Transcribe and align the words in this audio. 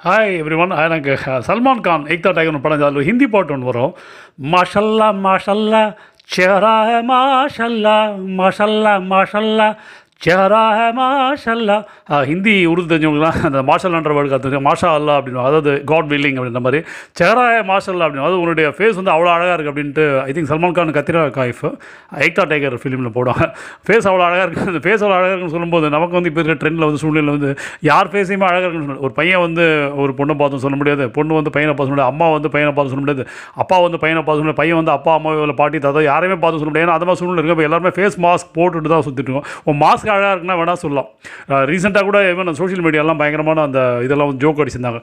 Hi 0.00 0.30
every 0.34 0.56
one 0.56 0.70
எனக்கு 0.78 1.14
Salman 1.46 1.80
Khan 1.80 2.04
Ekta 2.06 2.30
tiger 2.30 2.54
படம் 2.56 2.84
அதில் 2.84 3.08
ஹிந்தி 3.08 3.26
பாட்டு 3.26 3.52
ஒன்று 3.52 3.66
வரும் 3.66 3.90
மாஷல்லா 4.52 5.08
மாஷல்லா 5.24 5.82
சேரா 6.26 6.72
ஹே 6.84 6.94
மாஷல்லா 7.02 7.96
மாஷல்லா 8.38 8.92
மாஷல்லா 9.10 9.66
சேரா 10.24 10.62
ஹே 10.76 10.86
மாஷல்லா 10.96 11.76
ஹிந்தி 12.30 12.54
உருது 12.70 12.88
தெரிஞ்சவங்களாம் 12.90 13.36
அந்த 13.48 13.60
மாஷல்லான்ற 13.68 14.14
வேர்டு 14.16 14.30
கற்று 14.32 14.58
மாஷா 14.66 14.88
அல்லா 14.96 15.12
அப்படின்னு 15.18 15.40
அதாவது 15.50 15.70
காட் 15.90 16.08
வில்லிங் 16.12 16.36
அப்படின்ற 16.38 16.60
மாதிரி. 16.66 16.80
சேரா 17.18 17.44
ஹே 17.52 17.60
மாஷல்லா 17.70 18.04
அப்படின்னு 18.06 18.26
அது 18.28 18.36
உன்னுடைய 18.42 18.66
ஃபேஸ் 18.78 18.96
வந்து 18.98 19.12
அவ்வளோ 19.14 19.30
அழகாக 19.34 19.54
இருக்குது 19.54 19.72
அப்படின்ட்டு 19.72 20.04
I 20.24 20.32
think 20.38 20.50
Salman 20.50 20.74
Khan 20.78 20.92
கத்திரா 20.96 21.22
காய்ஃப் 21.38 21.62
ஐக்டா 22.26 22.44
tiger 22.50 22.76
ஃபிலிமில் 22.82 23.12
போடுவாங்க. 23.14 23.46
ஃபேஸ் 23.86 24.08
அவ்வளோ 24.10 24.26
அழகாக 24.26 24.44
இருக்குது 24.48 24.70
அந்த 24.72 24.82
ஃபேஸ் 24.86 25.00
அவ்வளோ 25.04 25.16
அழகாக 25.20 25.32
இருக்குன்னு 25.32 25.54
சொல்லும்போது 25.56 25.92
நமக்கு 25.96 26.16
வந்து 26.18 26.30
இப்போ 26.32 26.42
இருக்கிற 26.42 26.58
ட்ரெண்டில் 26.64 26.86
வந்து 26.88 27.00
சூழ்நிலை 27.04 27.32
வந்து 27.36 27.52
யார் 27.90 28.10
ஃபேஸையுமே 28.12 28.46
அழகாக 28.50 28.66
இருக்குன்னு 28.66 28.88
சொல்லணும் 28.88 29.06
ஒரு 29.08 29.16
பையன் 29.20 29.42
வந்து 29.46 29.64
ஒரு 30.02 30.14
பொண்ணை 30.20 30.36
பார்த்து 30.42 30.62
சொல்ல 30.66 30.78
முடியாது. 30.82 31.06
பொண்ணு 31.16 31.40
வந்து 31.40 31.54
பையனை 31.56 31.72
பார்த்து 31.72 31.92
சொல்ல 31.92 31.98
முடியாது. 31.98 32.14
அம்மா 32.16 32.28
வந்து 32.36 32.52
பையனை 32.56 32.74
பார்த்து 32.76 32.94
சொல்ல 32.96 33.04
முடியாது. 33.06 33.26
அப்பா 33.64 33.78
வந்து 33.86 34.02
பையனை 34.04 34.24
பார்த்து 34.28 34.44
சொல்ல 34.44 34.56
பையன் 34.62 34.80
வந்து 34.82 34.94
அப்பா 34.98 35.14
அம்மா 35.20 35.34
இல்லை 35.46 35.58
பாட்டி 35.62 35.82
தாத்தா 35.88 36.04
யாரையுமே 36.10 36.38
பார்த்து 36.44 36.62
சொல்ல 36.62 36.70
முடியாது. 36.72 36.88
ஏன்னா 36.88 36.98
அது 37.00 37.08
மாதிரி 37.10 37.22
சூழ்நிலை 37.22 37.40
இருக்குது 37.40 37.58
இப்போ 37.58 37.68
எல்லாருமே 37.70 37.94
ஃபேஸ் 37.98 38.20
மாஸ்க் 38.28 38.54
போட்டுட்டு 38.60 38.94
தான் 38.96 39.06
சுற்றிட்டு 39.08 39.28
இருக்கோம். 39.32 39.80
மாஸ்க் 39.86 40.08
மாஸ்க் 40.10 40.16
அழகாக 40.16 40.32
இருக்குன்னா 40.34 40.56
வேணால் 40.60 40.80
சொல்லலாம். 40.82 41.08
ரீசெண்டாக 41.70 42.04
கூட 42.08 42.18
ஈவன் 42.30 42.58
சோஷியல் 42.60 42.82
மீடியாலாம் 42.86 43.18
பயங்கரமான 43.20 43.62
அந்த 43.68 43.80
இதெல்லாம் 44.06 44.28
வந்து 44.30 44.42
ஜோக் 44.44 44.60
அடிச்சிருந்தாங்க. 44.62 45.00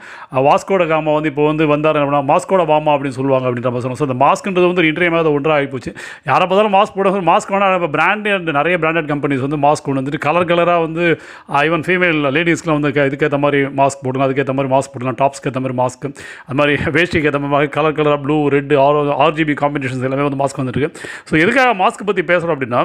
வாஸ்கோட 0.47 0.83
காமா 0.91 1.11
வந்து 1.17 1.30
இப்போ 1.31 1.43
வந்து 1.52 1.63
வந்தார் 1.73 1.99
அப்படின்னா 2.02 2.21
மாஸ்கோட 2.31 2.63
வாமா 2.71 2.91
அப்படின்னு 2.95 3.17
சொல்லுவாங்க 3.20 3.45
அப்படின்ற 3.49 3.71
மாதிரி 3.73 3.85
சொன்னோம் 3.85 4.02
ஸோ 4.02 4.07
அந்த 4.09 4.17
மாஸ்க்ன்றது 4.25 4.67
வந்து 4.70 4.83
ஒரு 4.83 4.89
இன்றையமாக 4.93 5.33
ஒன்றாக 5.38 5.55
ஆகிப்போச்சு. 5.59 5.91
யாரை 6.31 6.43
பார்த்தாலும் 6.45 6.75
மாஸ்க் 6.77 6.97
போட 6.99 7.13
மாஸ்க் 7.31 7.53
வேணால் 7.55 7.77
இப்போ 7.80 7.91
பிராண்டட் 7.97 8.52
நிறைய 8.59 8.75
பிராண்டட் 8.83 9.09
கம்பெனிஸ் 9.13 9.43
வந்து 9.47 9.59
மாஸ்க் 9.66 9.88
கொண்டு 9.88 10.02
வந்துட்டு 10.02 10.21
கலர் 10.27 10.49
கலராக 10.52 10.85
வந்து 10.88 11.05
ஈவன் 11.67 11.85
ஃபீமேல் 11.88 12.19
லேடிஸ்க்குலாம் 12.38 12.80
வந்து 12.80 12.91
இதுக்கேற்ற 13.09 13.39
மாதிரி 13.45 13.61
மாஸ்க் 13.81 14.03
போடணும் 14.05 14.27
அதுக்கேற்ற 14.27 14.55
மாதிரி 14.59 14.73
மாஸ்க் 14.75 14.94
போடலாம் 14.95 15.19
டாப்ஸ்க்கு 15.23 15.49
ஏற்ற 15.52 15.61
மாதிரி 15.66 15.80
மாஸ்க் 15.83 16.08
அது 16.47 16.58
மாதிரி 16.61 16.75
வேஷ்டிக்கு 16.97 17.30
ஏற்ற 17.31 17.41
மாதிரி 17.55 17.73
கலர் 17.80 17.97
கலராக 17.99 18.21
blue 18.27 18.38
red 18.58 18.75
R 18.86 19.02
RGB 19.27 19.55
combinations 19.64 20.08
எல்லாமே 20.09 20.27
வந்து 20.30 20.42
மாஸ்க் 20.44 20.61
வந்துருக்கு 20.64 20.92
ஸோ 21.31 21.36
எதுக்காக 21.44 21.75
மாஸ்க் 21.83 22.09
பற்றி 22.11 22.25
பேசுகிறோம் 22.31 22.55
அப்படின்னா 22.58 22.81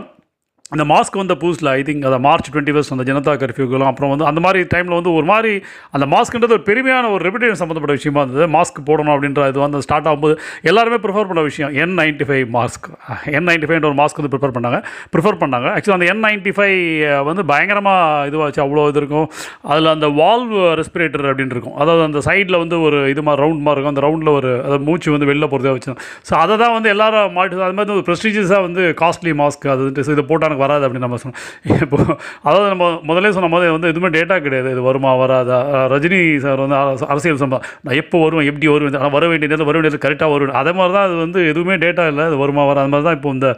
அந்த 0.74 0.84
மாஸ்க் 0.90 1.16
வந்த 1.20 1.34
புதுசில் 1.40 1.68
ஐ 1.70 1.80
திங்க் 1.86 2.04
அந்த 2.08 2.18
மார்ச் 2.26 2.46
டுவெண்ட்டி 2.52 2.72
ஃபஸ்ட் 2.74 2.92
அந்த 2.94 3.04
ஜனதா 3.08 3.32
கர்ஃப்யூக்கெல்லாம் 3.40 3.90
அப்புறம் 3.92 4.10
வந்து 4.12 4.24
அந்த 4.28 4.40
மாதிரி 4.44 4.60
டைமில் 4.74 4.94
வந்து 4.98 5.10
ஒரு 5.18 5.26
மாதிரி 5.30 5.50
அந்த 5.96 6.04
மாஸ்க்ன்றது 6.12 6.54
ஒரு 6.56 6.64
பெருமையான 6.68 7.08
ஒரு 7.14 7.22
ரெபுடேஷன் 7.26 7.60
சம்மந்தப்பட்ட 7.62 7.94
விஷயமா 7.98 8.20
இருந்தது. 8.24 8.44
மாஸ்க் 8.54 8.78
போடணும் 8.88 9.14
அப்படின்ற 9.14 9.48
இது 9.52 9.60
வந்து 9.64 9.80
ஸ்டார்ட் 9.86 10.08
ஆகும்போது 10.10 10.34
எல்லாருமே 10.70 10.98
ப்ரிஃபர் 11.04 11.28
பண்ண 11.30 11.42
விஷயம் 11.48 11.72
N 11.82 11.92
ninety 12.00 12.26
five 12.28 12.46
mask 12.56 12.86
N 13.34 13.46
ninety 13.48 13.68
ஃபைவ்ன்ற 13.70 13.90
ஒரு 13.90 13.98
மாஸ்க் 14.00 14.20
வந்து 14.20 14.32
ப்ரிஃபர் 14.34 14.54
பண்ணாங்க. 14.56 14.80
ப்ரிஃபர் 15.16 15.38
பண்ணாங்க. 15.42 15.68
ஆக்சுவலாக 15.74 15.98
அந்த 16.00 16.08
என் 16.12 16.24
நைன்ட்டி 16.26 16.54
ஃபைவ் 16.58 16.80
வந்து 17.28 17.44
பயங்கரமாக 17.52 18.30
இதுவாச்சு 18.30 18.62
அவ்வளோ 18.66 18.86
இது 18.92 19.00
இருக்கும். 19.02 19.28
அதில் 19.72 19.92
அந்த 19.96 20.10
வால்வ் 20.20 20.56
ரெஸ்பிரேட்டர் 20.82 21.28
அப்படின்னு 21.32 21.54
இருக்கும். 21.58 21.76
அதாவது 21.82 22.04
அந்த 22.08 22.22
சைடில் 22.28 22.60
வந்து 22.64 22.78
ஒரு 22.86 23.00
இது 23.14 23.24
மாதிரி 23.28 23.42
ரவுண்ட் 23.44 23.64
மாதிரி 23.66 23.78
இருக்கும். 23.78 23.96
அந்த 23.96 24.06
ரவுண்டில் 24.08 24.32
ஒரு 24.38 24.52
அதாவது 24.64 24.84
மூச்சு 24.88 25.14
வந்து 25.16 25.30
வெளில 25.32 25.50
போகிறதா 25.52 25.76
வச்சு 25.76 25.98
ஸோ 26.30 26.34
அதை 26.42 26.56
தான் 26.64 26.74
வந்து 26.78 26.90
எல்லாரும் 26.96 27.36
மாட்டு 27.38 27.62
அது 27.68 27.78
மாதிரி 27.82 27.96
ஒரு 27.98 28.06
ப்ரெஸ்டீஜியஸாக 28.10 28.66
வந்து 28.68 28.82
காஸ்ட்லி 29.04 29.34
மாஸ்க் 29.44 29.70
அது 29.76 29.92
இதை 30.16 30.26
போட்டால் 30.32 30.60
வராது 30.64 30.86
அப்படின்னு 30.86 31.04
நம்ம 31.06 31.18
சொன்னோம். 31.24 31.38
இப்போ 31.84 31.98
அதாவது 32.42 32.68
நம்ம 32.72 32.86
முதலே 33.10 33.32
சொன்ன 33.36 33.50
போது 33.54 33.72
வந்து 33.76 33.90
எதுவுமே 33.92 34.10
டேட்டா 34.18 34.38
கிடையாது. 34.46 34.70
இது 34.74 34.82
வருமா 34.88 35.12
வராதா? 35.22 35.58
ரஜினி 35.94 36.20
சார் 36.44 36.62
வந்து 36.64 36.78
அரச- 36.82 37.08
அரசியல் 37.14 37.40
சம்பா 37.44 37.60
நான் 37.84 37.98
எப்போ 38.02 38.16
வருவேன் 38.24 38.48
எப்படி 38.50 38.68
வருவேன் 38.74 38.98
ஆனால் 39.00 39.14
வர 39.16 39.24
வேண்டிய 39.32 39.48
நேரத்தில் 39.48 39.70
வர 39.70 39.78
வேண்டியது 39.78 40.04
கரெக்டாக 40.06 40.32
வருவேன். 40.34 40.58
அதே 40.62 40.74
மாதிரி 40.78 40.94
தான் 40.98 41.06
அது 41.08 41.16
வந்து 41.24 41.40
எதுவுமே 41.52 41.76
டேட்டா 41.86 42.06
இல்லை. 42.12 42.24
அது 42.30 42.38
வருமா 42.44 42.64
வராது? 42.70 42.90
மாதிரி 42.92 43.06
தான் 43.08 43.18
இப்போ 43.18 43.30
இந்த 43.36 43.48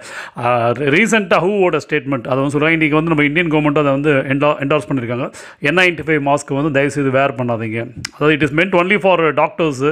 ரீசெண்டாக 0.94 1.40
ஹூவோட 1.46 1.76
ஸ்டேட்மெண்ட் 1.86 2.26
அதை 2.30 2.38
வந்து 2.42 2.54
சொல்கிறாங்க 2.54 2.76
இன்றைக்கி 2.78 2.96
வந்து 2.98 3.12
நம்ம 3.12 3.24
இந்தியன் 3.30 3.52
கவர்மெண்ட் 3.54 3.80
அதை 3.82 3.92
வந்து 3.96 4.12
என்டா 4.32 4.50
என்டார்ஸ் 4.64 4.88
பண்ணியிருக்காங்க 4.88 5.26
என் 5.68 5.78
நைன்டி 5.80 6.04
ஃபைவ் 6.08 6.22
மாஸ்க் 6.28 6.52
வந்து 6.58 6.72
தயவுசெய்து 6.76 7.10
வேர் 7.18 7.34
பண்ணாதீங்க. 7.38 7.78
அதாவது 8.14 8.34
it 8.36 8.44
is 8.46 8.54
meant 8.60 8.76
only 8.80 8.98
for 9.04 9.22
doctors 9.40 9.90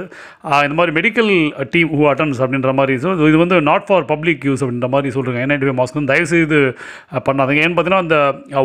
இந்த 0.67 0.77
மாதிரி 0.81 0.93
மெடிக்கல் 0.99 1.31
டீம் 1.75 1.91
ஹூ 1.99 2.05
அட்டன்ஸ் 2.13 2.41
அப்படின்ற 2.45 2.73
மாதிரி 2.81 2.95
இது 3.29 3.39
வந்து 3.45 3.57
நாட் 3.71 3.87
ஃபார் 3.87 4.05
பப்ளிக் 4.13 4.43
யூஸ் 4.49 4.63
அப்படின்ற 4.65 4.89
மாதிரி 4.95 5.11
சொல்கிறாங்க 5.17 5.41
என் 5.45 5.53
நைன்டி 5.53 5.67
ஃபைவ் 5.67 5.79
மாஸ்க் 5.81 5.99
வந்து 5.99 6.13
தயவுசெய்து 6.13 6.61
பண்ணாதீங்க. 7.29 7.63
ஏன்னு 7.67 7.77
பார்த்தீங்கன்னா 7.77 8.05
அந்த 8.07 8.19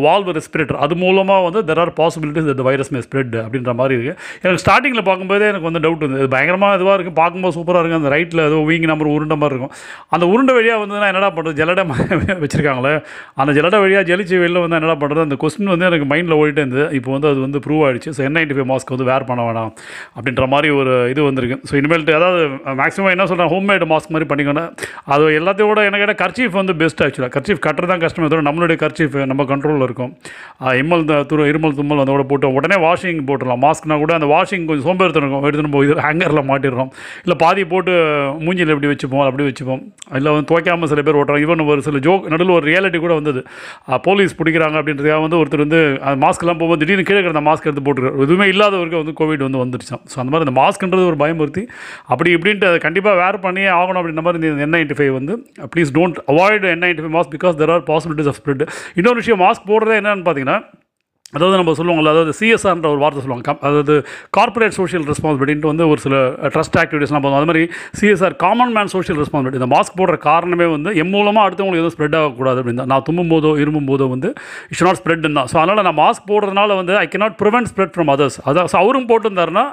வால்வ் 0.05 0.31
ரெஸ்பிரேட்டர் 0.39 0.79
அது 0.85 0.95
மூலமாக 1.03 1.43
வந்து 1.47 1.61
தெர் 1.69 1.81
ஆர் 1.83 1.93
பாசிபிலிட்டிஸ் 2.01 2.49
இந்த 2.53 2.65
வைரஸ் 2.69 2.91
மே 2.95 3.01
ஸ்ப்ரெட் 3.07 3.35
அப்படின்ற 3.45 3.73
மாதிரி 3.81 3.95
இருக்குது 3.97 4.15
எனக்கு 4.43 4.61
ஸ்டார்டிங்கில் 4.65 5.05
பார்க்கும்போதே 5.09 5.47
எனக்கு 5.51 5.67
வந்து 5.69 5.81
டவுட் 5.85 6.05
வந்து 6.07 6.29
பயங்கரமாக 6.35 6.77
இதுவாக 6.79 6.95
இருக்குது 6.97 7.17
பார்க்கும்போது 7.21 7.55
சூப்பராக 7.57 7.81
இருக்குது 7.83 8.01
அந்த 8.01 8.11
ரைட்டில் 8.15 8.43
ஏதோ 8.49 8.59
வீங்க 8.71 8.87
நம்பர் 8.93 9.11
உருண்டை 9.15 9.37
மாதிரி 9.43 9.55
இருக்கும். 9.55 9.73
அந்த 10.15 10.25
உருண்டை 10.33 10.53
வழியாக 10.59 10.81
வந்து 10.83 10.95
நான் 11.01 11.11
என்னடா 11.13 11.31
பண்ணுறது 11.37 11.57
ஜலடை 11.61 11.83
வச்சுருக்காங்களே. 12.43 12.93
அந்த 13.41 13.51
ஜலடை 13.57 13.77
வழியாக 13.83 14.03
ஜெலிச்சு 14.09 14.35
வெளியில் 14.43 14.61
வந்து 14.63 14.77
என்னடா 14.79 14.95
பண்ணுறது 15.01 15.23
அந்த 15.27 15.35
கொஸ்டின் 15.43 15.71
வந்து 15.73 15.87
எனக்கு 15.89 16.07
மைண்டில் 16.11 16.35
ஓடிட்டே 16.39 16.61
இருந்தது. 16.63 16.85
இப்போ 16.97 17.09
வந்து 17.15 17.27
அது 17.31 17.39
வந்து 17.45 17.59
ப்ரூவ் 17.65 17.83
ஆகிடுச்சு 17.87 18.11
so 18.17 18.21
N 18.27 18.35
ninety 18.37 18.55
five 18.57 18.69
mask 18.71 18.93
வந்து 18.95 19.07
வேர் 19.11 19.25
பண்ண 19.29 19.41
வேணாம் 19.47 19.71
அப்படின்ற 20.17 20.45
மாதிரி 20.53 20.69
ஒரு 20.79 20.93
இது 21.13 21.21
வந்திருக்கு. 21.29 21.57
ஸோ 21.69 21.75
இனிமேல்ட்டு 21.79 22.15
அதாவது 22.19 22.41
மேக்ஸிமம் 22.81 23.11
என்ன 23.15 23.25
சொல்கிறேன் 23.31 23.51
ஹோம்மேட் 23.53 23.85
மாஸ்க் 23.93 24.13
மாதிரி 24.15 24.27
பண்ணிக்கணும் 24.31 24.69
அது 25.13 25.23
எல்லாத்தையும் 25.39 25.71
விட 25.71 25.81
எனக்கு 25.89 26.03
கேட்டால் 26.03 26.21
கர்ச்சீஃப் 26.23 26.55
வந்து 26.61 26.75
பெஸ்ட் 26.81 27.03
ஆக்சுவலாக 27.05 27.33
கர்ச்சீஃப் 27.35 27.61
கட்டுறது 27.67 27.91
தான் 27.93 28.03
கஷ்டம். 28.03 28.16
தவிர 28.25 28.45
நம்மளுடைய 28.47 28.77
கர்ச்சீஃப் 28.83 29.15
நம்ம 29.31 29.45
கண்ட்ரோலில் 29.51 29.85
இருக்கும். 29.87 30.11
இம்மல் 30.81 31.03
துரு 31.31 31.45
இருமல் 31.51 31.75
தும்மல் 31.79 32.01
அதோட 32.03 32.23
போட்டு 32.31 32.51
உடனே 32.57 32.77
வாஷிங் 32.85 33.21
போட்டுடலாம். 33.29 33.61
மாஸ்க்னா 33.65 33.97
கூட 34.03 34.13
அந்த 34.19 34.29
வாஷிங் 34.33 34.65
கொஞ்சம் 34.69 34.87
சோம்பேறித்தனம் 34.89 35.27
இருக்கும். 35.27 35.47
எடுத்துன்னு 35.49 35.73
போய் 35.77 35.91
ஹேங்கரில் 36.07 36.43
மாட்டிடுறோம். 36.51 36.91
இல்லை 37.25 37.37
பாதி 37.43 37.65
போட்டு 37.73 37.93
மூஞ்சியில் 38.45 38.73
எப்படி 38.75 38.91
வச்சுப்போம் 38.93 39.25
அப்படி 39.27 39.45
வச்சுப்போம். 39.49 39.81
இல்லை 40.19 40.31
வந்து 40.35 40.49
துவைக்காமல் 40.51 40.91
சில 40.93 41.01
பேர் 41.07 41.19
ஓட்டுறாங்க. 41.21 41.45
ஈவன் 41.47 41.65
ஒரு 41.73 41.85
சில 41.89 42.01
ஜோக் 42.07 42.29
நடுவில் 42.33 42.55
ஒரு 42.57 42.65
ரியாலிட்டி 42.71 43.01
கூட 43.05 43.13
வந்தது. 43.19 43.43
போலீஸ் 44.07 44.37
பிடிக்கிறாங்க 44.41 44.75
அப்படின்றதுக்காக 44.81 45.23
வந்து 45.27 45.39
ஒருத்தர் 45.41 45.65
வந்து 45.65 45.81
அந்த 46.07 46.17
மாஸ்க்லாம் 46.25 46.59
போகும்போது 46.61 46.81
திடீர்னு 46.83 47.07
கீழே 47.09 47.21
கிடந்த 47.25 47.43
மாஸ்க் 47.49 47.69
எடுத்து 47.69 47.85
போட்டுருக்காரு. 47.87 48.23
எதுவுமே 48.27 48.47
இல்லாதவருக்கு 48.53 49.01
வந்து 49.01 49.15
கோவிட் 49.21 49.45
வந்து 49.47 49.61
வந்துருச்சான் 49.63 50.03
ஸோ 50.11 50.15
அந்த 50.21 50.31
மாதிரி 50.33 50.45
அந்த 50.47 50.55
மாஸ்க்ன்றது 50.61 51.05
ஒரு 51.11 51.17
பயமுறுத்தி 51.23 51.63
அப்படி 52.13 52.29
இப்படின்ட்டு 52.37 52.69
அதை 52.71 52.79
கண்டிப்பாக 52.85 53.15
வேர் 53.21 53.37
பண்ணியே 53.45 53.69
ஆகணும் 53.79 53.99
அப்படின்ற 54.01 54.23
மாதிரி 54.27 54.41
இந்த 54.41 54.65
என் 54.65 54.73
நைன்டி 54.75 54.95
ஃபைவ் 54.99 55.13
வந்து 55.19 55.33
please 55.73 55.91
don't 55.97 56.19
avoid 56.33 56.65
N 56.71 56.83
ninety 56.85 57.01
five 57.03 57.15
mask 57.17 57.33
because 57.35 57.55
there 57.61 57.73
are 57.75 57.83
possibilities 58.09 58.31
of 58.31 58.41
spread 58.41 58.65
இன்னொரு 58.95 59.21
விஷயம் 59.21 59.41
மாஸ்க் 59.41 59.69
போடுறதே 59.69 60.01
என்னன்னு 60.01 60.27
பார்த்தீங்கன்னா 60.27 60.59
அதாவது 61.33 61.55
நம்ம 61.57 61.71
சொல்லுவாங்கள்ல 61.77 62.11
அதாவது 62.11 62.33
சிஎஸ்ஆர்ன்ற 62.37 62.87
ஒரு 62.89 62.99
வார்த்தை 62.99 63.21
சொல்லுவாங்க. 63.21 63.45
கம்- 63.47 63.63
அதாவது 63.65 63.93
கார்ப்பரேட் 64.33 64.75
சோஷியல் 64.77 65.05
ரெஸ்பான்சிபிலிட்டின்ட்டு 65.09 65.69
வந்து 65.69 65.85
ஒரு 65.89 65.99
சில 65.99 66.15
ட்ரஸ்ட் 66.53 66.77
ஆக்டிவிட்டீஸ்லாம் 66.81 67.23
போதும் 67.25 67.39
அது 67.39 67.49
மாதிரி 67.49 67.63
CSR 67.99 68.35
common 68.43 68.71
man 68.75 68.91
social 68.93 69.19
responsibility 69.21 69.59
இந்த 69.59 69.69
மாஸ்க் 69.73 69.97
போடுற 69.97 70.17
காரணமே 70.25 70.67
வந்து 70.71 70.91
என் 71.01 71.11
மூலமாக 71.11 71.45
அடுத்தவங்களுக்கு 71.47 71.81
எதுவும் 71.81 71.95
ஸ்ப்ரெட் 71.95 72.17
ஆகக்கூடாது 72.19 72.59
அப்படின்னு 72.61 72.81
தான் 72.81 72.91
நான் 72.93 73.05
தும்பும் 73.07 73.33
போதோ 73.33 73.51
இருமும் 73.63 73.89
போதோ 73.89 74.07
வந்து 74.09 74.29
இட்ஸ் 74.69 74.85
நாட் 74.87 74.99
ஸ்ப்ரெட் 75.01 75.27
தான். 75.29 75.49
ஸோ 75.51 75.57
அதனால் 75.61 75.85
நான் 75.85 75.99
மாஸ்க் 75.99 76.29
போடுறதுனால 76.31 76.77
வந்து 76.77 76.95
I 76.97 77.07
can 77.09 77.21
not 77.23 77.37
prevent 77.41 77.71
spread 77.71 77.93
from 77.95 78.11
others 78.15 78.39
அதான் 78.47 78.69
ஸோ 78.71 78.77
அவரும் 78.81 79.09
போட்டிருந்தாருன்னா 79.11 79.65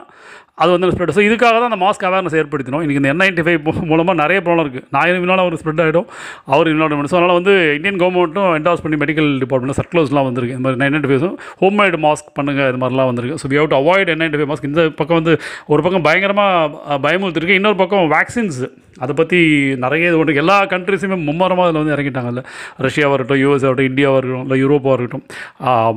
அது 0.59 0.70
வந்து 0.75 0.88
ஸ்ப்ரெட் 0.94 1.12
ஸோ 1.15 1.22
இதுக்காக 1.26 1.54
தான் 1.60 1.70
அந்த 1.70 1.78
மாஸ்க் 1.84 2.04
அவேர்னஸ் 2.09 2.37
ஏற்படுத்தணும் 2.41 2.82
இன்றைக்கி 2.82 3.00
இந்த 3.00 3.10
என் 3.12 3.20
நைன்டி 3.22 3.42
ஃபைவ் 3.47 3.88
மூலமாக 3.92 4.15
நிறைய 4.20 4.38
ப்ராப்ளம் 4.47 4.65
இருக்குது 4.66 4.87
நான் 4.94 5.09
இருமினாலும் 5.12 5.44
அவர் 5.44 5.56
ஸ்ப்ரெட் 5.62 5.82
ஆகிடும் 5.84 6.06
அவர் 6.54 6.70
இன்னொரு 6.72 7.09
ஸோ 7.12 7.16
அதனால் 7.19 7.37
வந்து 7.38 7.54
இந்தியன் 7.78 7.98
கவர்மெண்ட்டும் 8.03 8.48
என்டாஸ் 8.59 8.84
பண்ணி 8.84 8.98
மெடிக்கல் 9.03 9.31
டிபார்ட்மெண்ட் 9.42 9.78
சர்க்குலர்ஸ்லாம் 9.81 10.28
வந்திருக்கு. 10.28 10.56
இந்த 10.59 10.66
மாதிரி 10.66 10.81
நைன் 10.82 10.94
நைன்டி 10.97 11.10
ஃபைவ்ஸும் 11.12 11.37
ஹோம்மேட் 11.65 11.98
மாஸ்க் 12.06 12.31
பண்ணுங்கள் 12.38 12.70
இது 12.72 12.81
மாதிரிலாம் 12.84 13.10
வந்திருக்கு. 13.12 13.41
So 13.42 13.50
we 13.53 13.59
have 13.60 13.70
to 13.75 13.78
avoid 13.82 14.12
N 14.15 14.22
ninety 14.25 14.41
five 14.41 14.50
mask 14.53 14.70
இந்த 14.70 14.84
பக்கம் 15.03 15.20
வந்து 15.20 15.34
ஒரு 15.75 15.82
பக்கம் 15.87 16.06
பயங்கரமாக 16.09 17.00
பயமுறுத்திருக்கு 17.09 17.60
இன்னொரு 17.60 17.78
பக்கம் 17.82 18.09
வேக்சின்ஸ் 18.16 18.62
அதை 19.04 19.12
பற்றி 19.19 19.38
நிறைய 19.84 20.10
இது 20.10 20.19
ஒன்று 20.22 20.41
எல்லா 20.42 20.56
கண்ட்ரிஸுமே 20.72 21.16
மும்மரமாக 21.28 21.65
அதில் 21.69 21.81
வந்து 21.81 21.94
இறங்கிட்டாங்கல்ல. 21.94 22.42
ரஷ்யாவாக 22.86 23.16
இருக்கட்டும் 23.16 23.41
யூஎஸ் 23.42 23.65
ஆகட்டும் 23.69 23.88
இந்தியாவாக 23.88 24.19
இருக்கட்டும் 24.21 24.44
இல்லை 24.47 24.59
யூரோப்பாக 24.60 24.94
இருக்கட்டும் 24.98 25.25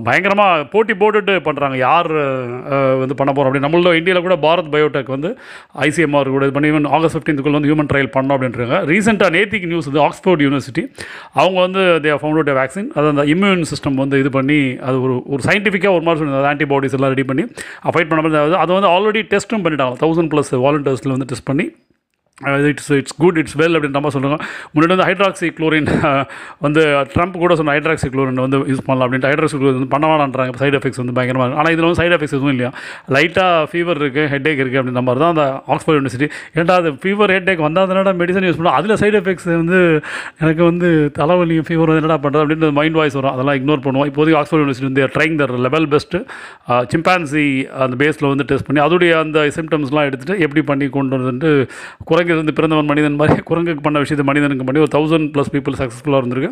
பயங்கரமாக 0.07 0.63
போட்டி 0.73 0.93
போட்டுட்டு 1.01 1.33
பண்ணுறாங்க 1.47 1.77
யார் 1.87 2.09
வந்து 3.01 3.17
பண்ண 3.19 3.29
போகிறோம் 3.31 3.49
அப்படின்னு. 3.49 3.67
நம்மளோட 3.67 3.99
இந்தியாவில் 3.99 4.27
கூட 4.27 4.37
பாரத் 4.47 4.71
பயோடெக் 4.75 5.11
வந்து 5.15 5.31
ஐசிஎம்ஆர் 5.87 6.33
கூட 6.35 6.43
இது 6.49 6.55
பண்ணி 6.57 6.71
ஈவன் 6.73 6.89
ஆகஸ்ட் 6.97 7.17
ஃபிஃப்டீன்த்துக்குள்ள 7.17 7.57
வந்து 7.59 7.71
ஹியூமன் 7.71 7.89
ட்ரையல் 7.93 8.11
பண்ணோம் 8.17 8.35
அப்படின்றாங்க. 8.37 8.77
ரீசெண்டாக 8.91 9.31
நேத்திக் 9.37 9.67
நியூஸ் 9.71 9.89
வந்து 9.91 10.03
ஆக்ஸ்ஃபோர்ட் 10.07 10.43
யூனிவர்சிட்டி 10.45 10.85
அவங்க 11.41 11.57
வந்து 11.65 11.83
தே 12.05 12.17
ஃபவுண்ட் 12.21 12.39
அவுட் 12.41 12.53
வேக்சின் 12.61 12.89
அது 12.97 13.07
அந்த 13.13 13.25
இம்யூன் 13.33 13.63
சிஸ்டம் 13.71 13.99
வந்து 14.03 14.19
இது 14.23 14.31
பண்ணி 14.37 14.59
அது 14.89 14.97
ஒரு 15.05 15.15
ஒரு 15.33 15.41
சயின்டிஃபிக்காக 15.49 15.95
ஒரு 15.97 16.05
மாதிரி 16.07 16.21
சொல்லி 16.23 16.47
ஆன்டிபாடிஸ் 16.53 16.95
எல்லாம் 16.99 17.13
ரெடி 17.15 17.25
பண்ணி 17.31 17.45
ஃபைட் 17.93 18.09
பண்ண 18.11 18.21
மாதிரி 18.25 18.57
அது 18.63 18.71
வந்து 18.77 18.91
ஆல்ரெடி 18.95 19.23
டெஸ்ட்டும் 19.33 19.65
பண்ணிட்டாங்க. 19.65 19.95
தௌசண்ட் 20.05 20.31
ப்ளஸ் 20.33 20.51
வாலண்டியர்ஸில் 20.65 21.15
வந்து 21.15 21.29
டெஸ்ட் 21.31 21.49
பண்ணி 21.51 21.67
it's 22.41 22.89
it's 22.91 23.15
good 23.21 23.37
it's 23.41 23.55
well 23.59 23.75
அப்படின்ற 23.75 23.99
மாதிரி 23.99 24.15
சொல்லுவாங்க 24.15 24.37
முன்னாடி 24.73 24.91
வந்து 24.93 25.05
ஹைட்ராக்சி 25.07 25.47
குளோரின் 25.57 25.87
uh, 25.99 26.19
வந்து 26.65 26.81
uh, 26.89 26.99
ட்ரம்ப் 27.13 27.37
கூட 27.43 27.53
சொன்ன 27.59 27.73
ஹைட்ராக்சி 27.75 28.07
குளோரின் 28.13 28.41
வந்து 28.43 28.57
யூஸ் 28.71 28.83
பண்ணலாம் 28.87 29.05
அப்படின்ட்டு 29.05 29.29
ஹைட்ராக்சி 29.31 29.57
குளோரின் 29.57 29.77
வந்து 29.79 29.91
பண்ண 29.93 30.05
வேணான்றாங்க 30.11 30.59
சைட் 30.61 30.77
எஃபெக்ட்ஸ் 30.79 31.01
வந்து 31.01 31.15
பயங்கரமாக 31.17 31.45
இருக்கும் 31.45 31.61
ஆனால் 31.61 31.73
இதில் 31.75 31.87
வந்து 31.87 31.99
சைடு 32.01 32.15
எஃபெக்ட்ஸ் 32.17 32.35
எதுவும் 32.37 32.53
இல்லையா? 32.55 32.69
லைட்டாக 33.15 33.63
ஃபீவர் 33.71 33.99
இருக்குது 34.01 34.27
ஹெட் 34.33 34.49
ஏக் 34.51 34.61
இருக்குது 34.63 34.81
அப்படின்ற 34.81 35.03
மாதிரி 35.07 35.21
தான் 35.23 35.33
அந்த 35.35 35.45
ஆக்ஸ்போர்ட் 35.75 35.97
யூனிவர்சிட்டி 35.99 36.29
ஏன்டா 36.57 36.75
ஃபீவர் 37.05 37.33
ஹெட் 37.35 37.49
ஏக் 37.53 37.63
வந்தால் 37.67 37.93
என்னடா 37.95 38.13
மெடிசன் 38.21 38.45
யூஸ் 38.49 38.59
பண்ணலாம் 38.59 38.77
அதில் 38.81 38.95
சைடு 39.03 39.17
எஃபெக்ட்ஸ் 39.21 39.49
வந்து 39.53 39.79
எனக்கு 40.41 40.63
வந்து 40.69 40.91
தலைவலி 41.17 41.57
ஃபீவர் 41.67 41.91
வந்து 41.91 42.03
என்னடா 42.03 42.19
பண்ணுறது 42.25 42.43
அப்படின்ற 42.45 42.71
மைண்ட் 42.79 42.99
வாய்ஸ் 43.01 43.17
வரும். 43.19 43.33
அதெல்லாம் 43.35 43.59
இக்னோர் 43.61 43.83
பண்ணுவோம். 43.87 44.09
இப்போதைக்கு 44.11 44.39
ஆக்ஸ்போர்ட் 44.41 44.63
யூனிவர்சிட்டி 44.63 44.89
வந்து 44.91 45.09
trying 45.17 45.39
their 45.41 45.55
level 45.67 45.89
best 45.95 46.23
chimpanzee 46.93 47.47
அந்த 47.87 47.97
பேஸில் 48.03 48.31
வந்து 48.33 48.47
டெஸ்ட் 48.51 48.69
பண்ணி 48.69 48.85
அதோடைய 48.87 49.11
அந்த 49.25 49.39
சிம்டம்ஸ்லாம் 49.59 50.07
எடுத்துகிட்டு 50.09 50.41
எப்படி 50.47 50.63
பண்ணி 50.71 50.87
கொண்டு 50.99 51.21
வந்துட்டு 51.21 51.51
குரங்கு 52.27 52.35
குரங்கிலிருந்து 52.37 52.57
பிறந்தவன் 52.57 52.89
மனிதன் 52.91 53.17
மாதிரி 53.19 53.41
குரங்குக்கு 53.49 53.83
பண்ண 53.85 53.97
விஷயத்தை 54.03 54.23
மனிதனுக்கு 54.29 54.65
பண்ணி 54.67 54.79
ஒரு 54.85 54.91
தௌசண்ட் 54.95 55.27
ப்ளஸ் 55.33 55.51
பீப்புள் 55.53 55.75
சக்ஸஸ்ஃபுல்லாக 55.79 56.19
இருந்திருக்கு. 56.21 56.49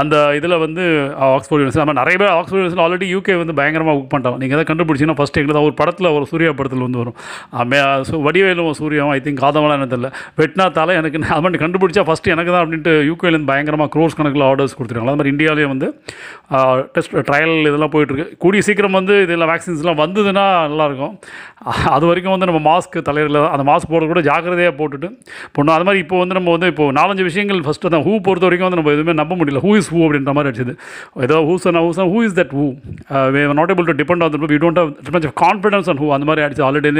அந்த 0.00 0.14
இதில் 0.38 0.56
வந்து 0.64 0.82
ஆக்ஸ்போர்ட் 1.28 1.60
யூனிவர்சிட்டி 1.60 1.82
நம்ம 1.84 1.96
நிறைய 2.00 2.16
பேர் 2.22 2.32
ஆக்ஸ்போர்ட் 2.36 2.60
யூனிவர்சிட்டி 2.60 2.84
ஆல்ரெடி 2.86 3.06
யூகே 3.14 3.34
வந்து 3.42 3.54
பயங்கரமாக 3.60 3.96
புக் 3.98 4.10
பண்ணிட்டோம் 4.12 4.38
நீங்கள் 4.42 4.56
எதாவது 4.56 4.68
கண்டுபிடிச்சிங்கன்னா 4.70 5.18
ஃபஸ்ட்டு 5.20 5.40
எங்களுக்கு 5.42 5.68
ஒரு 5.68 5.76
படத்தில் 5.80 6.10
ஒரு 6.16 6.26
சூர்யா 6.32 6.52
படத்தில் 6.60 6.84
வந்து 6.86 7.00
வரும். 7.02 7.16
ஆமே, 7.60 7.80
வடிவேலும் 8.26 8.70
சூர்யாவும் 8.80 9.14
ஐ 9.16 9.20
திங்க் 9.26 9.42
காதவெல்லாம் 9.44 9.78
எனக்கு 9.80 9.94
தெரியல. 9.96 10.10
வெட்டினா 10.40 10.66
தலை 10.78 10.94
எனக்கு 11.00 11.22
அது 11.36 11.44
மாதிரி 11.46 11.62
கண்டுபிடிச்சா 11.64 12.04
ஃபஸ்ட்டு 12.10 12.34
எனக்கு 12.36 12.52
தான் 12.54 12.64
அப்படின்ட்டு 12.64 12.94
யூகேலேருந்து 13.10 13.50
பயங்கரமாக 13.52 13.90
க்ரோஸ் 13.96 14.18
கணக்கில் 14.20 14.46
ஆர்டர்ஸ் 14.50 14.76
கொடுத்துருக்காங்க. 14.78 15.12
அது 15.14 15.20
மாதிரி 15.22 15.34
இந்தியாவிலேயே 15.34 15.70
வந்து 15.74 15.88
டெஸ்ட் 16.96 17.16
ட்ரையல் 17.30 17.56
இதெல்லாம் 17.70 17.94
போயிட்டுருக்கு. 17.96 18.28
கூடிய 18.44 18.62
சீக்கிரம் 18.68 18.98
வந்து 19.00 19.16
இதெல்லாம் 19.26 19.52
வேக்சின்ஸ்லாம் 19.54 20.00
வந்ததுன்னா 20.04 20.46
நல்லாயிருக்கும் 20.72 21.14
அது 21.96 22.04
வரைக்கும் 22.10 22.34
வந்து 22.34 22.50
நம்ம 22.52 22.62
மாஸ்க் 22.70 22.96
தலையில் 23.10 23.38
அந்த 23.54 23.64
மாஸ்க் 23.72 23.92
போட 23.92 24.04
கூட 24.12 24.20
ஜாக்கிரதையாக 24.28 24.74
போட்டுட்டு 24.80 25.08
பொண்ணு 25.56 25.74
அது 25.76 25.86
மாதிரி 25.88 26.00
இப்போ 26.04 26.16
வந்து 26.22 26.36
நம்ம 26.38 26.50
வந்து 26.56 26.70
இப்போ 26.72 26.84
நாலஞ்சு 26.98 27.24
விஷயங்கள் 27.28 27.60
ஃபஸ்ட்டு 27.66 27.92
தான். 27.94 28.04
ஹூ 28.06 28.12
பொறுத்த 28.28 28.46
வரைக்கும் 28.48 28.68
வந்து 28.68 28.80
நம்ம 28.80 28.92
எதுவுமே 28.96 29.14
நம்ப 29.22 29.36
முடியல. 29.40 29.62
ஹூ 29.66 29.72
இஸ் 29.80 29.90
ஹூ 29.94 30.00
அப்படின்ற 30.06 30.34
மாதிரி 30.38 30.50
அடிச்சது 30.52 30.74
ஏதோ 31.28 31.38
who's 31.50 31.66
who's 31.86 32.00
who 32.14 32.20
is 32.28 32.36
that 32.40 32.54
who 32.58 32.66
not 33.60 33.72
able 33.74 33.88
to 33.90 33.96
depend 34.02 34.24
on 34.26 34.48
we 34.54 34.60
don't 34.66 34.80
have 34.82 34.92
much 35.16 35.28
confidence 35.44 35.90
and 35.92 36.02
who 36.04 36.08
அந்த 36.18 36.28
மாதிரி 36.30 36.44
அடிச்சு 36.46 36.64
ஆல்ரெடி 36.68 36.90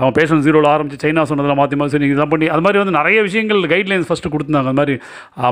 அவன் 0.00 0.16
பேஷன் 0.20 0.42
ஜீரோவில் 0.48 0.70
ஆரம்பிச்சு 0.74 1.00
சைனா 1.04 1.24
சொன்னதில் 1.30 1.58
மாற்றி 1.60 1.76
மாற்றி 1.80 2.00
நீங்கள் 2.02 2.16
இதெல்லாம் 2.16 2.32
பண்ணி 2.34 2.46
அது 2.54 2.64
மாதிரி 2.66 2.78
வந்து 2.82 2.94
நிறைய 2.98 3.18
விஷயங்கள் 3.28 3.60
கைட்லைன்ஸ் 3.74 4.08
ஃபஸ்ட்டு 4.10 4.32
கொடுத்துருந்தாங்க. 4.34 4.68
அந்த 4.72 4.80
மாதிரி 4.82 4.94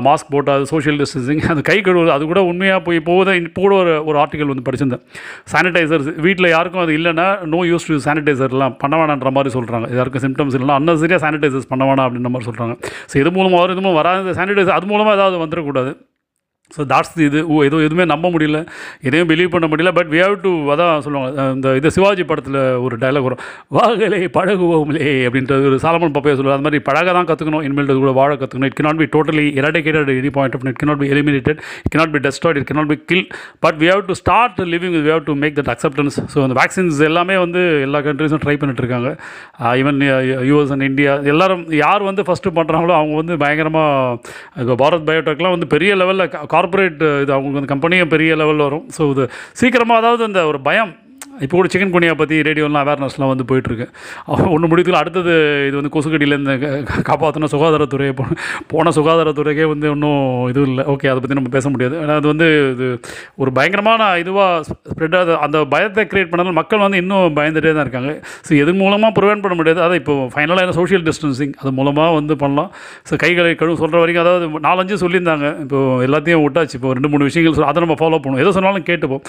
மாஸ்க் 0.07 0.31
போட்டால் 0.35 0.63
சோஷியல் 0.71 0.97
டிஸ்டன்சிங் 1.01 1.41
அந்த 1.53 1.61
கை 1.69 1.77
கழுவுறது 1.87 2.13
அது 2.15 2.23
கூட 2.31 2.41
உண்மையாக 2.51 2.79
போய் 2.87 2.99
போகுது. 3.09 3.33
இப்போ 3.47 3.61
கூட 3.65 3.73
ஒரு 3.83 3.93
ஒரு 4.09 4.17
ஆர்டிக்கல் 4.23 4.51
வந்து 4.51 4.65
படிச்சிருந்தேன். 4.67 5.03
சானிடைசர்ஸ் 5.53 6.09
வீட்டில் 6.25 6.47
யாருக்கும் 6.55 6.83
அது 6.85 6.93
இல்லைன்னா 6.99 7.27
நோ 7.53 7.59
யூஸ் 7.71 7.87
டு 7.89 7.95
சானிடைசர்லாம் 8.07 8.75
பண்ண 8.81 8.95
வேணான்ற 9.01 9.31
மாதிரி 9.37 9.51
சொல்கிறாங்க 9.57 9.87
யாருக்கும் 9.97 10.23
சிம்டம்ஸ் 10.25 10.55
இல்லைனா 10.57 10.75
அன்னசரியாக 10.79 11.21
சானிடைசர்ஸ் 11.25 11.69
பண்ண 11.71 11.83
வேணாம். 11.89 12.02
அப்படின்ற 12.05 12.29
மாதிரி 12.29 12.47
சொல்கிறாங்க 12.49 12.75
ஸோ 13.11 13.17
இது 13.17 13.31
மூலமாக 13.31 13.61
வரும் 13.61 13.77
இதுவும் 13.77 13.97
வராது 13.97 14.33
சானிடைசர் 14.33 14.77
அது 14.77 14.87
மூலமாக 14.87 15.15
ஏதாவது 15.15 15.37
வந்துடக்கூடாது 15.43 15.93
ஸோ 16.75 16.81
தாட்ஸ் 16.91 17.15
இது. 17.27 17.39
ஓ 17.51 17.63
ஏதோ 17.69 17.77
எதுவுமே 17.87 18.05
நம்ப 18.13 18.31
முடியல. 18.35 18.59
எதையும் 19.07 19.29
பிலீவ் 19.31 19.51
பண்ண 19.55 19.67
முடியல. 19.73 19.93
பட் 19.99 20.09
வி 20.13 20.21
have 20.25 20.37
டு 20.45 20.51
அதான் 20.75 21.03
சொல்லுவாங்க 21.07 21.47
இந்த 21.57 21.75
இது 21.79 21.93
சிவாஜி 21.97 22.25
படத்தில் 22.31 22.59
ஒரு 22.85 22.95
டைலாக் 23.03 23.27
வரும். 23.29 23.41
வாகலே 23.77 24.21
பழகுவோம்லே 24.37 25.09
அப்படின்றது 25.27 25.69
ஒரு 25.71 25.79
சாலமன் 25.85 26.15
பப்பையை 26.17 26.35
சொல்லுவார். 26.39 26.57
அது 26.59 26.67
மாதிரி 26.67 26.81
பழக 26.89 27.13
தான் 27.19 27.29
கற்றுக்கணும் 27.31 27.65
இனிமேல் 27.67 27.91
கூட 28.03 28.13
வாழ 28.21 28.31
கற்றுக்கணும் 28.41 28.69
it 28.71 28.77
cannot 28.81 29.01
be 29.03 29.07
totally 29.15 29.45
eradicated 29.59 30.09
any 30.19 30.31
point 30.37 30.55
of 30.57 30.65
it 30.71 30.79
cannot 30.83 31.01
be 31.03 31.09
eliminated 31.15 31.59
it 31.85 31.93
cannot 31.95 32.13
be 32.15 32.21
destroyed 32.25 32.59
it 32.59 32.67
cannot 32.71 32.89
be 32.93 32.97
kill 33.11 33.25
but 33.65 33.77
we 33.83 33.87
have 33.93 34.03
to 34.09 34.15
start 34.21 34.59
living 34.73 34.95
we 35.07 35.11
have 35.15 35.23
to 35.29 35.35
make 35.43 35.55
that 35.59 35.71
acceptance 35.73 36.17
so 36.33 36.37
அந்த 36.45 36.55
vaccines 36.61 36.99
எல்லாமே 37.09 37.35
வந்து 37.45 37.61
எல்லா 37.87 38.01
கண்ட்ரீஸும் 38.07 38.41
try 38.45 38.55
பண்ணிட்டு 38.61 38.83
இருக்காங்க. 38.83 39.09
Even 39.81 39.99
US 40.51 40.73
and 40.75 40.87
India 40.89 41.13
எல்லாரும் 41.33 41.63
யார் 41.83 42.07
வந்து 42.09 42.25
ஃபஸ்ட்டு 42.29 42.55
பண்ணுறாங்களோ 42.59 42.95
அவங்க 42.99 43.15
வந்து 43.21 43.35
பயங்கரமாக 43.43 44.75
பாரத் 44.83 45.07
பயோடெக்லாம் 45.09 45.55
வந்து 45.55 45.69
பெரிய 45.75 45.91
லெவலில் 46.01 46.27
கார்பரேட் 46.63 47.01
இது 47.23 47.31
அவங்களுக்கு 47.37 47.61
அந்த 47.61 47.71
கம்பெனியும் 47.73 48.13
பெரிய 48.15 48.33
லெவலில் 48.41 48.67
வரும். 48.69 48.85
ஸோ 48.97 49.11
இது 49.13 49.23
சீக்கிரமாக 49.61 50.01
அதாவது 50.03 50.23
இந்த 50.31 50.41
ஒரு 50.51 50.61
பயம் 50.69 50.93
இப்போ 51.43 51.55
கூட 51.57 51.67
சிக்கன் 51.73 51.93
குனியா 51.93 52.13
பற்றி 52.21 52.35
ரேடியோலாம் 52.47 52.83
அவேர்னஸ்லாம் 52.83 53.31
வந்து 53.31 53.45
போயிட்டுருக்கு. 53.49 53.85
ஒன்று 54.55 54.69
முடித்துல 54.71 54.97
அடுத்தது 55.01 55.33
இது 55.67 55.75
வந்து 55.79 55.91
கொசுக்கடியிலேருந்து 55.95 56.55
காப்பாற்றின 57.09 57.49
சுகாதாரத்துறையை 57.53 58.13
போ 58.19 58.25
போன 58.71 58.91
சுகாதாரத்துறைக்கே 58.97 59.65
வந்து 59.73 59.87
இன்னும் 59.95 60.23
இதுவும் 60.51 60.69
இல்லை. 60.71 60.83
ஓகே 60.93 61.09
அதை 61.11 61.19
பற்றி 61.23 61.37
நம்ம 61.39 61.51
பேச 61.55 61.69
முடியாது. 61.73 61.95
ஏன்னா 62.03 62.15
அது 62.21 62.27
வந்து 62.33 62.47
இது 62.73 62.87
ஒரு 63.41 63.51
பயங்கரமான 63.57 64.09
இதுவாக 64.23 64.75
ஸ்ப்ரெட் 64.91 65.17
ஆகுது 65.19 65.33
அந்த 65.45 65.57
பயத்தை 65.73 66.05
க்ரியேட் 66.11 66.31
பண்ணாலும் 66.33 66.57
மக்கள் 66.61 66.83
வந்து 66.85 66.99
இன்னும் 67.03 67.35
பயந்துகிட்டே 67.39 67.73
தான் 67.77 67.85
இருக்காங்க. 67.87 68.13
ஸோ 68.47 68.51
எது 68.63 68.73
மூலமாக 68.81 69.11
ப்ரிவென்ட் 69.19 69.43
பண்ண 69.45 69.57
முடியாது? 69.61 69.81
அதை 69.87 69.97
இப்போ 70.01 70.15
ஃபைனலாக 70.35 70.65
என்ன 70.67 70.77
சோஷியல் 70.81 71.05
டிஸ்டன்சிங் 71.09 71.55
அது 71.61 71.73
மூலமாக 71.79 72.11
வந்து 72.19 72.35
பண்ணலாம். 72.43 72.69
ஸோ 73.11 73.21
கைகளை 73.25 73.53
கழுவு 73.63 73.81
சொல்கிற 73.83 74.03
வரைக்கும் 74.03 74.25
அதாவது 74.25 74.45
நாலஞ்சு 74.67 75.01
சொல்லியிருந்தாங்க. 75.05 75.47
இப்போ 75.65 75.79
எல்லாத்தையும் 76.09 76.45
விட்டாச்சு. 76.45 76.77
இப்போ 76.79 76.93
ரெண்டு 76.99 77.11
மூணு 77.15 77.29
விஷயங்கள் 77.31 77.69
அதை 77.71 77.85
நம்ம 77.85 77.97
ஃபாலோ 78.03 78.21
பண்ணுவோம். 78.23 78.43
எதை 78.45 78.53
சொன்னாலும் 78.59 78.87
கேட்டுப்போம். 78.91 79.25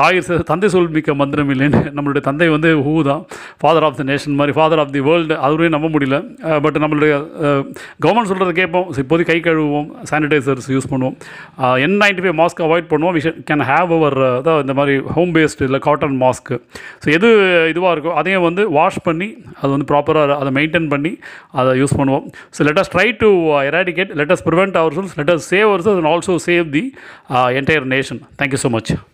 தாய் 0.00 0.20
தந்தை 0.52 0.68
சொல் 0.76 0.92
மிக்க 0.98 1.12
மந்திரம் 1.34 1.52
இல்லைன்னு 1.54 1.78
நம்மளுடைய 1.96 2.22
தந்தை 2.26 2.46
வந்து 2.54 2.70
ஹூ 2.86 2.92
தான் 3.08 3.22
ஃபாதர் 3.60 3.84
ஆஃப் 3.86 3.96
த 4.00 4.02
நேஷன் 4.10 4.34
மாதிரி 4.38 4.52
ஃபாதர் 4.56 4.80
ஆஃப் 4.82 4.92
தி 4.96 5.00
வேர்ல்டு 5.08 5.34
அதுவே 5.46 5.68
நம்ப 5.74 5.86
முடியல. 5.94 6.16
பட் 6.64 6.78
நம்மளுடைய 6.84 7.12
கவர்மெண்ட் 8.04 8.30
சொல்கிறத 8.30 8.52
கேட்போம். 8.60 8.86
இப்போதைக்கு 9.02 9.30
கை 9.32 9.38
கழுவுவோம் 9.46 9.88
சானிடைசர்ஸ் 10.10 10.68
யூஸ் 10.74 10.88
பண்ணுவோம். 10.92 11.16
N 11.86 11.96
ninety 12.02 12.24
five 12.24 12.36
mask 12.42 12.62
avoid 12.66 12.88
பண்ணுவோம். 12.92 13.14
விஷ் 13.18 13.40
கேன் 13.50 13.64
ஹேவ் 13.70 13.94
அவர் 13.98 14.18
அதான் 14.38 14.60
இந்த 14.64 14.76
மாதிரி 14.80 14.94
ஹோம் 15.16 15.32
பேஸ்டு 15.38 15.68
இல்லை 15.68 15.80
காட்டன் 15.88 16.16
மாஸ்க்கு 16.24 16.58
ஸோ 17.04 17.10
எது 17.16 17.30
இதுவாக 17.72 17.94
இருக்கோ 17.96 18.14
அதையும் 18.22 18.46
வந்து 18.48 18.64
வாஷ் 18.78 19.00
பண்ணி 19.08 19.28
அது 19.60 19.70
வந்து 19.74 19.88
ப்ராப்பராக 19.92 20.38
அதை 20.42 20.52
மெயின்டைன் 20.60 20.88
பண்ணி 20.94 21.14
அதை 21.60 21.72
யூஸ் 21.82 21.96
பண்ணுவோம். 22.00 22.26
So 22.58 22.68
let 22.70 22.82
us 22.84 22.92
try 22.96 23.08
to 23.24 23.30
eradicate 23.68 24.10
let 24.20 24.30
prevent 24.30 24.50
prevent 24.50 24.76
ourselves 24.82 25.12
let 25.20 25.30
us 25.34 25.42
save 25.52 25.68
ourselves 25.72 25.98
and 26.02 26.08
also 26.12 26.34
save 26.46 26.64
the 26.76 26.84
uh, 27.34 27.48
entire 27.62 27.84
nation. 27.96 28.18
Thank 28.38 28.52
you 28.56 29.13